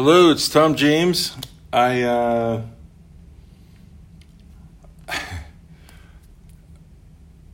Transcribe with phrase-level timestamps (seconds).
[0.00, 1.36] Hello, it's Tom James.
[1.72, 2.62] I uh,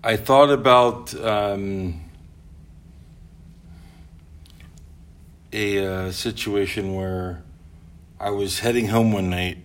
[0.05, 2.03] I thought about um,
[5.55, 7.43] a uh, situation where
[8.21, 9.57] I was heading home one night,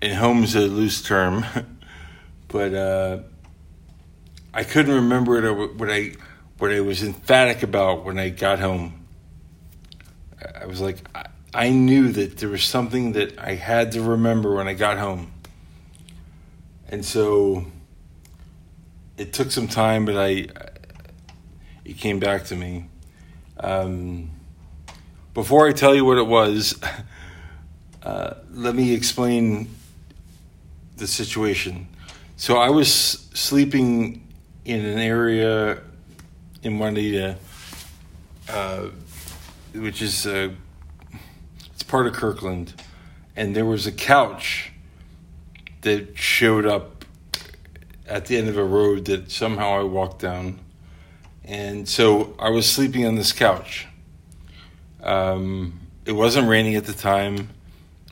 [0.00, 1.44] and home's a loose term,
[2.46, 3.18] but uh,
[4.54, 6.12] I couldn't remember what I
[6.58, 9.03] what I was emphatic about when I got home
[10.60, 10.98] I was like,
[11.52, 15.32] I knew that there was something that I had to remember when I got home.
[16.88, 17.66] And so
[19.16, 20.48] it took some time, but I
[21.84, 22.86] it came back to me.
[23.60, 24.30] Um,
[25.34, 26.80] before I tell you what it was,
[28.02, 29.68] uh, let me explain
[30.96, 31.88] the situation.
[32.36, 32.90] So I was
[33.34, 34.26] sleeping
[34.64, 35.78] in an area
[36.62, 37.36] in Juanita.
[38.48, 38.88] Uh,
[39.74, 40.50] which is uh,
[41.72, 42.74] it's part of Kirkland,
[43.36, 44.72] and there was a couch
[45.82, 47.04] that showed up
[48.06, 50.60] at the end of a road that somehow I walked down,
[51.44, 53.86] and so I was sleeping on this couch.
[55.02, 57.50] Um, it wasn't raining at the time,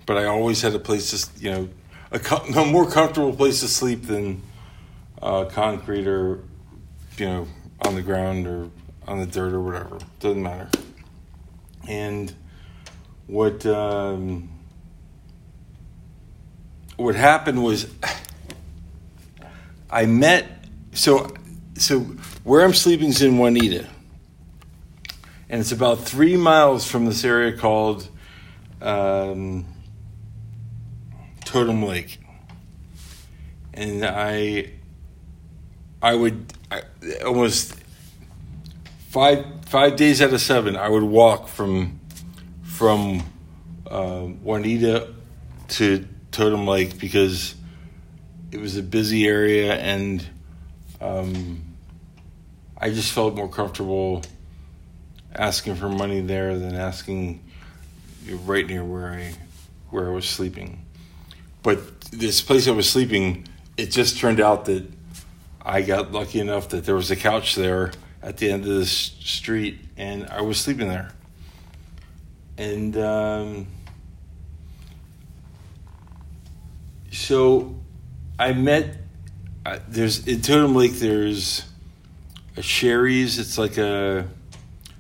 [0.07, 1.69] but I always had a place to, you know,
[2.11, 2.19] a,
[2.57, 4.43] a more comfortable place to sleep than
[5.21, 6.41] uh, concrete or,
[7.17, 7.49] you know,
[7.83, 8.71] on the ground or
[9.07, 9.99] on the dirt or whatever.
[10.21, 10.69] Doesn't matter.
[11.89, 12.33] And
[13.27, 14.49] what um,
[16.97, 17.87] what happened was
[19.91, 20.47] I met
[20.93, 21.35] so
[21.75, 22.01] so
[22.45, 23.87] where I'm sleeping is in Juanita,
[25.49, 28.09] and it's about three miles from this area called
[28.81, 29.67] um,
[31.45, 32.21] Totem Lake,
[33.75, 34.73] and I
[36.01, 36.83] I would I,
[37.25, 37.82] almost
[39.13, 42.01] five five days out of seven, I would walk from
[42.63, 43.23] from
[43.87, 45.13] uh, Juanita
[45.69, 47.55] to Totem Lake because
[48.51, 50.27] it was a busy area and
[51.01, 51.63] um,
[52.79, 54.23] I just felt more comfortable
[55.35, 57.45] asking for money there than asking
[58.45, 59.35] right near where I
[59.91, 60.87] where I was sleeping.
[61.63, 64.91] But this place I was sleeping, it just turned out that
[65.61, 67.93] I got lucky enough that there was a couch there
[68.23, 71.11] at the end of the street, and I was sleeping there.
[72.57, 73.67] And um,
[77.11, 77.75] so
[78.39, 78.99] I met.
[79.65, 80.93] Uh, there's in Totem Lake.
[80.93, 81.65] There's
[82.57, 83.39] a Shari's.
[83.39, 84.29] It's like a.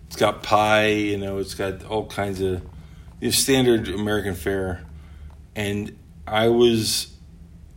[0.06, 0.88] It's got pie.
[0.88, 1.38] You know.
[1.38, 2.62] It's got all kinds of.
[3.20, 4.82] You know, standard American fare,
[5.54, 5.96] and
[6.26, 7.08] I was.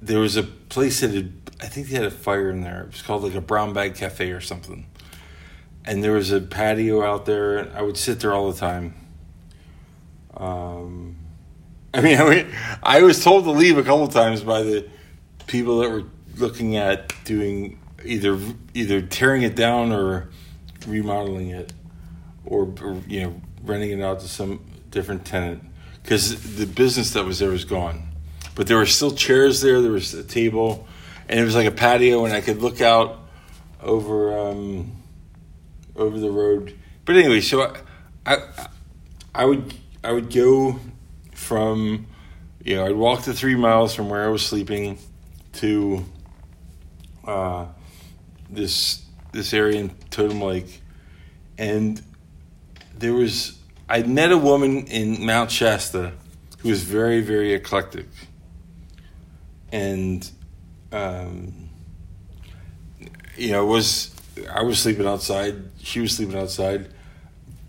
[0.02, 1.34] There was a place that had.
[1.62, 2.82] I think they had a fire in there.
[2.82, 4.86] It was called like a Brown Bag Cafe or something
[5.86, 7.58] and there was a patio out there.
[7.58, 8.96] And I would sit there all the time.
[10.36, 11.18] Um,
[11.94, 12.48] I mean, I mean,
[12.84, 14.88] I was told to leave a couple times by the
[15.48, 16.04] people that were
[16.38, 18.38] looking at doing either
[18.74, 20.30] either tearing it down or
[20.86, 21.74] remodeling it,
[22.46, 25.64] or, or you know renting it out to some different tenant
[26.04, 28.10] because the business that was there was gone.
[28.54, 29.82] But there were still chairs there.
[29.82, 30.88] There was a table,
[31.28, 33.20] and it was like a patio, and I could look out
[33.82, 34.38] over.
[34.38, 34.92] Um,
[35.96, 36.78] over the road.
[37.06, 37.78] But anyway, so I,
[38.26, 38.68] I,
[39.34, 39.74] I would
[40.04, 40.80] I would go
[41.34, 42.08] from
[42.64, 44.98] you know I'd walk the three miles from where I was sleeping
[45.54, 46.06] to
[47.26, 47.66] uh,
[48.50, 50.82] this this area in Totem Lake,
[51.58, 52.02] and
[52.98, 56.14] there was I met a woman in Mount Shasta
[56.60, 58.08] who was very very eclectic,
[59.72, 60.30] and
[60.92, 61.70] um,
[63.38, 64.15] you know was
[64.54, 65.56] I was sleeping outside.
[65.80, 66.90] She was sleeping outside,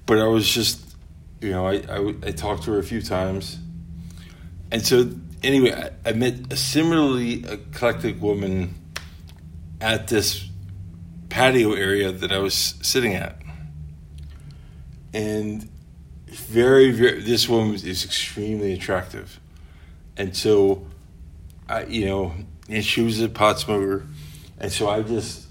[0.05, 0.97] but I was just,
[1.41, 3.59] you know, I I, I talked to her a few times,
[4.73, 5.11] and so
[5.43, 8.75] anyway, I, I met a similarly eclectic woman
[9.81, 10.49] at this
[11.29, 13.41] patio area that I was sitting at,
[15.13, 15.69] and
[16.27, 19.39] very very this woman is extremely attractive,
[20.17, 20.87] and so,
[21.69, 22.35] I you know,
[22.69, 24.05] and she was a pot smoker,
[24.59, 25.46] and so I just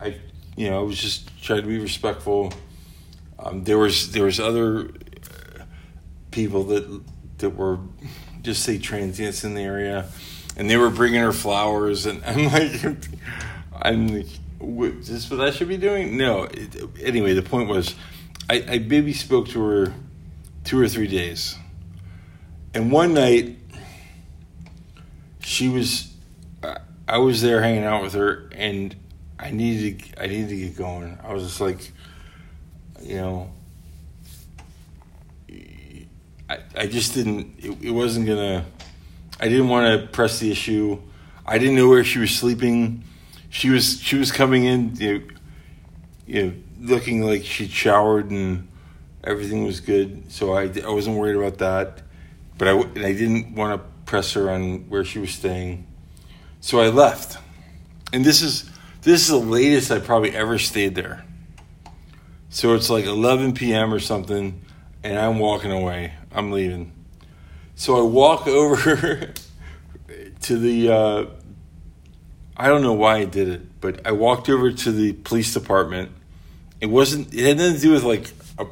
[0.00, 0.16] I,
[0.56, 2.52] you know, I was just trying to be respectful.
[3.38, 5.64] Um, there was there was other uh,
[6.30, 7.02] people that
[7.38, 7.78] that were
[8.42, 10.06] just say transients in the area,
[10.56, 12.96] and they were bringing her flowers, and I'm like,
[13.72, 14.26] I'm like,
[15.00, 16.16] is this what I should be doing?
[16.16, 16.48] No.
[17.00, 17.94] Anyway, the point was,
[18.48, 19.94] I, I maybe spoke to her
[20.64, 21.56] two or three days,
[22.74, 23.56] and one night
[25.40, 26.06] she was.
[27.08, 28.94] I was there hanging out with her, and
[29.40, 31.18] I needed to, I needed to get going.
[31.24, 31.90] I was just like,
[33.02, 33.50] you know,
[36.48, 37.54] I I just didn't.
[37.58, 38.66] It, it wasn't gonna.
[39.40, 41.00] I didn't want to press the issue.
[41.46, 43.02] I didn't know where she was sleeping.
[43.48, 45.24] She was she was coming in, you know,
[46.26, 48.68] you know looking like she'd showered and
[49.24, 50.30] everything was good.
[50.30, 52.02] So I, I wasn't worried about that.
[52.56, 55.86] But I, and I didn't want to press her on where she was staying.
[56.60, 57.38] So I left.
[58.12, 58.69] And this is
[59.02, 61.24] this is the latest I probably ever stayed there.
[62.50, 63.94] So it's like 11 p.m.
[63.94, 64.60] or something,
[65.02, 66.14] and I'm walking away.
[66.32, 66.92] I'm leaving.
[67.76, 69.32] So I walk over
[70.42, 70.92] to the.
[70.92, 71.26] Uh,
[72.56, 76.10] I don't know why I did it, but I walked over to the police department.
[76.80, 77.32] It wasn't.
[77.32, 78.30] It had nothing to do with like.
[78.58, 78.66] A,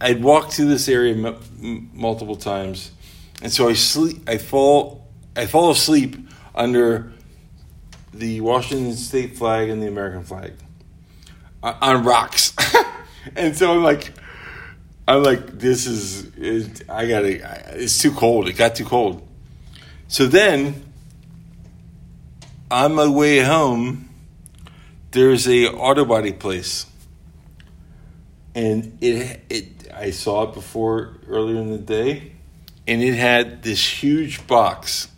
[0.00, 2.92] I'd walked through this area m- multiple times,
[3.42, 4.28] and so I sleep.
[4.28, 5.06] I fall.
[5.36, 6.16] I fall asleep
[6.54, 7.12] under
[8.12, 10.52] the Washington state flag and the American flag
[11.62, 12.54] uh, on rocks.
[13.36, 14.12] and so I'm like,
[15.08, 18.48] I'm like, this is, it, I gotta, it's too cold.
[18.48, 19.26] It got too cold.
[20.08, 20.92] So then,
[22.70, 24.08] on my way home,
[25.10, 26.86] there's a auto body place,
[28.54, 32.32] and it, it, I saw it before earlier in the day,
[32.86, 35.08] and it had this huge box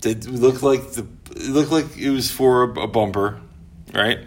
[0.00, 3.40] that looked like the, it looked like it was for a, a bumper,
[3.92, 4.20] right?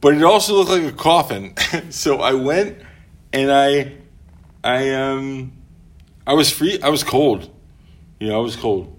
[0.00, 1.54] But it also looked like a coffin.
[1.90, 2.78] so I went
[3.32, 3.94] and I
[4.62, 5.52] I um
[6.26, 7.50] I was free I was cold.
[8.20, 8.94] You know, I was cold.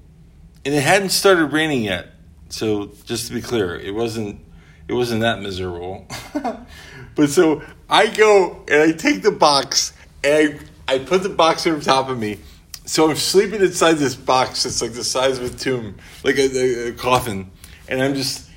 [0.65, 2.09] And it hadn't started raining yet.
[2.49, 4.41] So just to be clear, it wasn't
[4.87, 6.07] it wasn't that miserable.
[7.15, 9.93] but so I go and I take the box
[10.23, 12.39] and I, I put the box over top of me.
[12.85, 16.57] So I'm sleeping inside this box that's like the size of a tomb, like a,
[16.57, 17.51] a, a coffin.
[17.87, 18.49] And I'm just,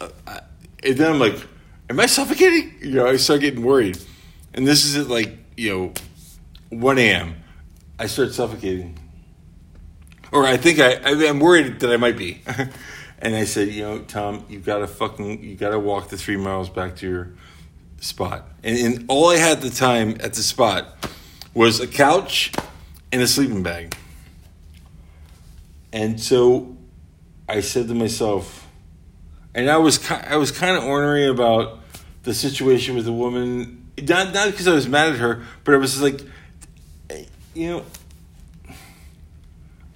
[0.00, 0.08] uh,
[0.82, 1.36] and then I'm like,
[1.90, 2.74] am I suffocating?
[2.80, 3.98] You know, I start getting worried.
[4.54, 5.92] And this is at like, you
[6.70, 7.36] know, 1 a.m.
[7.98, 8.98] I start suffocating.
[10.32, 12.42] Or I think I, I am worried that I might be.
[13.18, 16.68] and I said, you know, Tom, you gotta fucking, you gotta walk the three miles
[16.68, 17.30] back to your
[18.00, 18.48] spot.
[18.62, 21.08] And, and all I had the time at the spot
[21.54, 22.52] was a couch
[23.14, 23.96] and a sleeping bag.
[25.92, 26.76] And so
[27.48, 28.66] I said to myself,
[29.54, 31.78] and I was I was kind of ornery about
[32.24, 33.88] the situation with the woman.
[34.02, 36.22] Not not because I was mad at her, but I was just like,
[37.54, 37.84] you know,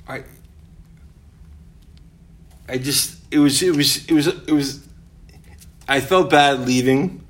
[0.09, 0.23] I
[2.69, 4.87] I just it was it was it was it was.
[5.89, 7.25] I felt bad leaving,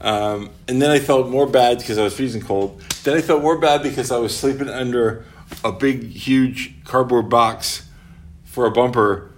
[0.00, 2.80] um, and then I felt more bad because I was freezing cold.
[3.04, 5.24] Then I felt more bad because I was sleeping under
[5.62, 7.86] a big, huge cardboard box
[8.44, 9.30] for a bumper,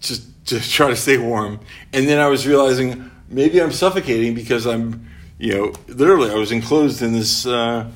[0.00, 1.60] just to try to stay warm.
[1.92, 5.08] And then I was realizing maybe I'm suffocating because I'm,
[5.38, 7.90] you know, literally I was enclosed in this uh,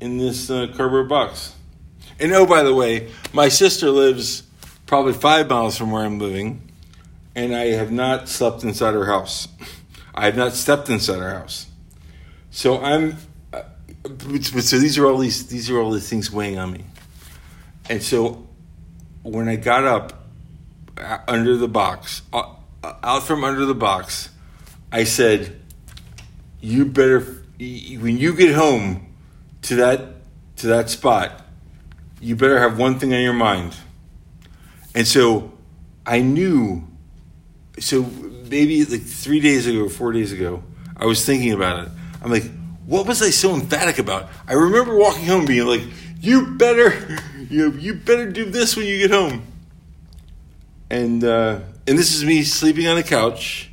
[0.00, 1.54] in this uh, cardboard box.
[2.18, 4.42] And oh, by the way, my sister lives
[4.86, 6.60] probably five miles from where I'm living,
[7.34, 9.46] and I have not slept inside her house.
[10.14, 11.66] I have not stepped inside her house.
[12.50, 13.16] So I'm.
[13.52, 13.62] Uh,
[14.60, 16.84] so these are all these these are all the things weighing on me,
[17.88, 18.46] and so
[19.22, 20.24] when I got up
[21.28, 24.30] under the box, uh, out from under the box,
[24.90, 25.60] I said,
[26.60, 27.20] "You better
[27.58, 29.14] when you get home
[29.62, 30.00] to that
[30.56, 31.46] to that spot,
[32.20, 33.76] you better have one thing on your mind."
[34.94, 35.52] And so
[36.04, 36.86] I knew.
[37.78, 38.02] So
[38.50, 40.62] maybe like three days ago, or four days ago,
[40.96, 41.92] I was thinking about it.
[42.22, 42.50] I'm like,
[42.84, 44.28] what was I so emphatic about?
[44.46, 45.82] I remember walking home being like,
[46.20, 49.46] "You better, you know, you better do this when you get home."
[50.90, 53.70] and uh, and this is me sleeping on a couch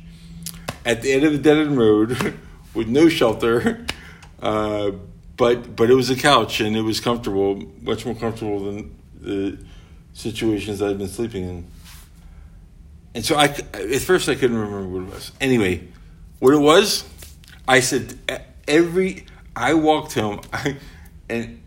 [0.86, 2.38] at the end of a dead end road
[2.74, 3.84] with no shelter.
[4.40, 4.92] Uh,
[5.36, 9.58] but but it was a couch and it was comfortable, much more comfortable than the
[10.12, 11.66] situations I've been sleeping in.
[13.14, 15.32] And so I at first I couldn't remember what it was.
[15.40, 15.88] Anyway,
[16.38, 17.04] what it was,
[17.66, 18.18] I said
[18.66, 20.76] every I walked home I,
[21.28, 21.62] and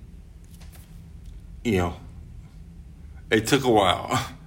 [1.64, 1.96] you know
[3.30, 4.28] it took a while.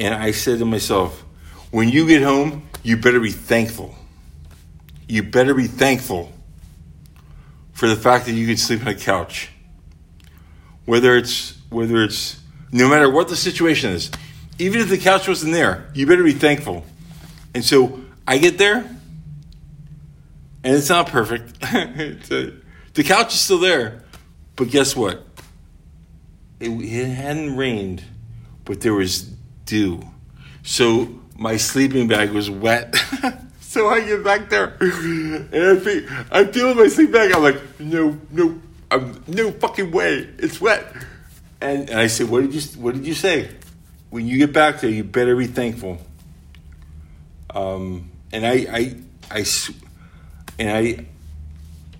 [0.00, 1.24] And I said to myself,
[1.72, 3.96] when you get home, you better be thankful.
[5.08, 6.32] You better be thankful
[7.72, 9.50] for the fact that you can sleep on a couch.
[10.84, 14.10] Whether it's whether it's no matter what the situation is,
[14.58, 16.84] even if the couch wasn't there, you better be thankful.
[17.54, 18.78] And so I get there,
[20.64, 21.56] and it's not perfect.
[21.62, 22.52] it's a,
[22.94, 24.02] the couch is still there,
[24.56, 25.24] but guess what?
[26.60, 28.02] It, it hadn't rained,
[28.64, 29.22] but there was
[29.64, 30.02] dew.
[30.62, 32.96] So my sleeping bag was wet.
[33.60, 37.32] so I get back there and I feel, I feel my sleeping bag.
[37.32, 38.60] I'm like, no, no,
[38.90, 40.28] I'm no fucking way.
[40.38, 40.92] It's wet.
[41.60, 43.50] And, and I said, what did you what did you say?
[44.10, 45.98] When you get back there, you better be thankful.
[47.50, 48.96] Um, and I, I,
[49.30, 49.44] I,
[50.58, 51.06] and I,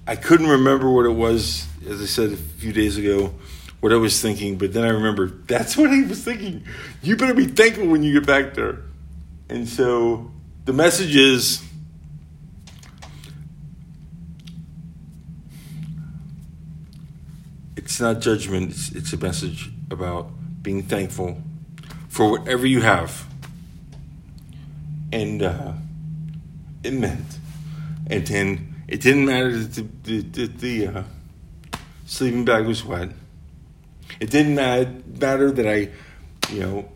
[0.06, 1.66] I couldn't remember what it was.
[1.86, 3.34] As I said a few days ago,
[3.80, 6.64] what I was thinking, but then I remembered that's what I was thinking.
[7.02, 8.78] You better be thankful when you get back there.
[9.48, 10.30] And so
[10.64, 11.62] the message is
[17.76, 20.30] it's not judgment, it's, it's a message about
[20.62, 21.42] being thankful
[22.18, 23.25] for whatever you have.
[25.12, 25.75] And uh,
[26.82, 27.38] it meant,
[28.08, 31.02] and then it didn't matter that the, the, uh,
[32.06, 33.10] sleeping bag was wet.
[34.18, 35.90] It didn't matter that I,
[36.52, 36.88] you know,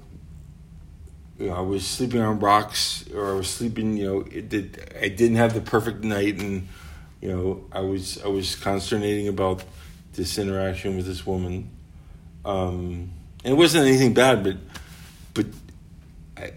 [1.38, 4.93] you know, I was sleeping on rocks or I was sleeping, you know, it did,
[5.00, 6.67] I didn't have the perfect night and,
[7.21, 9.62] you know, I was, I was consternating about
[10.14, 11.71] this interaction with this woman.
[12.45, 13.12] Um,
[13.45, 14.57] and it wasn't anything bad, but,
[15.35, 15.47] but
[16.37, 16.53] I,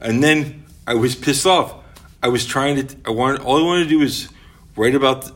[0.00, 1.74] and then I was pissed off.
[2.22, 4.28] I was trying to, I wanted, all I wanted to do was
[4.76, 5.30] write about,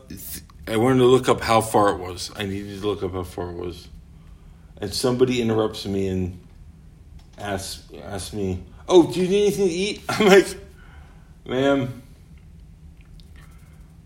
[0.67, 2.31] I wanted to look up how far it was.
[2.35, 3.87] I needed to look up how far it was.
[4.77, 6.39] And somebody interrupts me and
[7.37, 10.03] asks, asks me, Oh, do you need anything to eat?
[10.09, 10.47] I'm like,
[11.45, 12.01] Ma'am,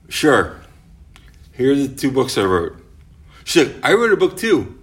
[0.10, 0.62] sure.
[1.54, 2.76] Here are the two books I wrote.
[3.56, 4.78] Like, I wrote a book too.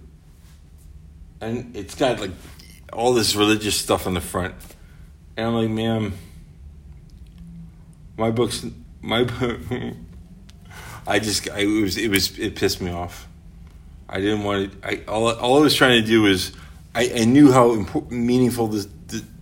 [1.43, 2.31] And it's got like
[2.91, 4.55] all this religious stuff on the front.
[5.35, 6.13] And I'm like, ma'am,
[8.17, 8.65] my book's
[9.01, 9.21] my
[11.07, 13.27] I just I, it was it was it pissed me off.
[14.07, 14.87] I didn't want to.
[14.87, 16.53] I all all I was trying to do was
[16.95, 18.87] I, I knew how important, meaningful this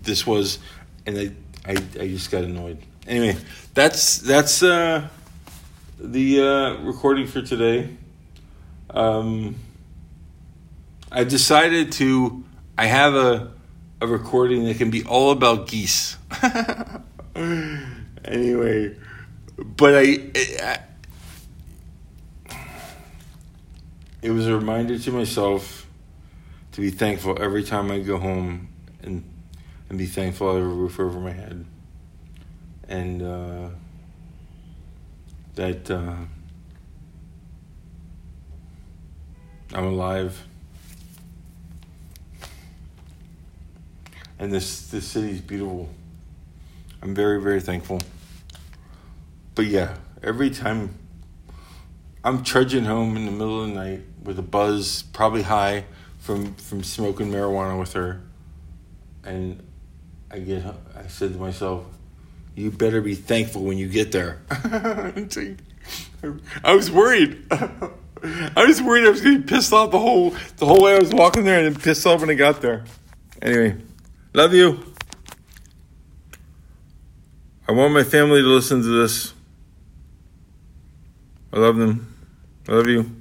[0.01, 0.59] this was,
[1.05, 1.31] and I,
[1.65, 2.79] I I just got annoyed.
[3.05, 3.37] Anyway,
[3.73, 5.07] that's that's uh,
[5.99, 7.89] the uh, recording for today.
[8.89, 9.55] Um,
[11.11, 12.43] I decided to.
[12.77, 13.51] I have a
[14.01, 16.17] a recording that can be all about geese.
[18.25, 18.95] anyway,
[19.57, 20.17] but I,
[20.63, 20.79] I
[24.21, 25.87] it was a reminder to myself
[26.71, 28.69] to be thankful every time I go home
[29.03, 29.23] and
[29.89, 31.65] and be thankful I have a roof over my head
[32.87, 33.69] and uh,
[35.55, 36.15] that uh,
[39.73, 40.47] I'm alive
[44.41, 45.87] and this this city is beautiful.
[47.01, 48.01] I'm very very thankful.
[49.53, 50.95] But yeah, every time
[52.23, 55.85] I'm trudging home in the middle of the night with a buzz, probably high
[56.19, 58.23] from from smoking marijuana with her,
[59.23, 59.61] and
[60.31, 60.65] I get
[60.97, 61.85] I said to myself,
[62.55, 64.41] "You better be thankful when you get there."
[66.63, 67.45] I was worried.
[67.51, 70.99] I was worried I was gonna be pissed off the whole the whole way I
[70.99, 72.85] was walking there, and pissed off when I got there.
[73.39, 73.77] Anyway,
[74.33, 74.83] love you.
[77.67, 79.33] I want my family to listen to this.
[81.53, 82.15] I love them.
[82.67, 83.20] I love you.